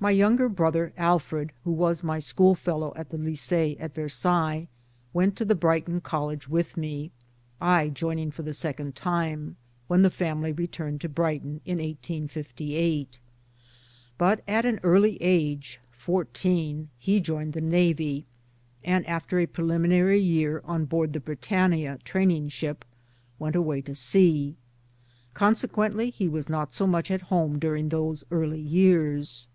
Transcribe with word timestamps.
My 0.00 0.10
younger 0.10 0.48
brother, 0.48 0.92
Alfred, 0.96 1.52
who 1.62 1.70
was 1.70 2.02
my 2.02 2.18
school 2.18 2.56
fellow 2.56 2.92
at 2.96 3.10
the 3.10 3.16
Lyce*e 3.16 3.76
at 3.78 3.94
Versailles, 3.94 4.66
went 5.12 5.36
to 5.36 5.44
the 5.44 5.54
Brighton 5.54 6.00
College 6.00 6.48
with 6.48 6.76
me 6.76 7.12
(I 7.60 7.90
joining 7.90 8.32
for 8.32 8.42
the 8.42 8.52
second 8.54 8.96
time) 8.96 9.54
when 9.86 10.02
the 10.02 10.10
family 10.10 10.50
returned 10.50 11.00
to 11.02 11.08
Brighton 11.08 11.60
in 11.64 11.78
1858. 11.78 13.20
But 14.18 14.42
at 14.48 14.64
an 14.64 14.80
early 14.82 15.16
age 15.22 15.78
(fourteen) 15.92 16.88
he 16.98 17.20
joined 17.20 17.52
the 17.52 17.60
Navy, 17.60 18.26
and 18.82 19.06
after 19.06 19.38
a 19.38 19.46
preliminary 19.46 20.18
year 20.20 20.60
on 20.64 20.86
board 20.86 21.12
the 21.12 21.20
Britannia 21.20 22.00
training 22.02 22.48
ship, 22.48 22.84
went 23.38 23.54
away 23.54 23.80
to 23.82 23.94
sea. 23.94 24.56
Consequently 25.34 26.10
he 26.10 26.28
was 26.28 26.48
not 26.48 26.72
so 26.72 26.84
much 26.88 27.12
at 27.12 27.22
home 27.30 27.60
during 27.60 27.90
those 27.90 28.24
early 28.32 28.60
years. 28.60 29.48